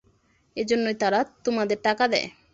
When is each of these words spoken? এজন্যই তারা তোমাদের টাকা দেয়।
এজন্যই 0.57 0.97
তারা 1.01 1.19
তোমাদের 1.45 1.77
টাকা 1.83 2.05
দেয়। 2.13 2.27